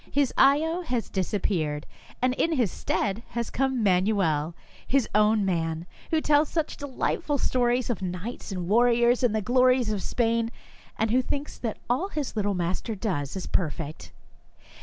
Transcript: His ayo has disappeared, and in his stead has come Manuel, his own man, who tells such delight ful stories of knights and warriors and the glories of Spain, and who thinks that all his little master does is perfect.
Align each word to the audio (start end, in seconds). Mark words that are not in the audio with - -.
His 0.11 0.33
ayo 0.35 0.83
has 0.83 1.09
disappeared, 1.11 1.85
and 2.23 2.33
in 2.33 2.53
his 2.53 2.71
stead 2.71 3.21
has 3.27 3.51
come 3.51 3.83
Manuel, 3.83 4.55
his 4.87 5.07
own 5.13 5.45
man, 5.45 5.85
who 6.09 6.19
tells 6.21 6.49
such 6.49 6.75
delight 6.75 7.23
ful 7.23 7.37
stories 7.37 7.91
of 7.91 8.01
knights 8.01 8.51
and 8.51 8.67
warriors 8.67 9.21
and 9.21 9.35
the 9.35 9.43
glories 9.43 9.91
of 9.91 10.01
Spain, 10.01 10.49
and 10.97 11.11
who 11.11 11.21
thinks 11.21 11.59
that 11.59 11.77
all 11.87 12.07
his 12.09 12.35
little 12.35 12.55
master 12.55 12.95
does 12.95 13.35
is 13.35 13.45
perfect. 13.45 14.11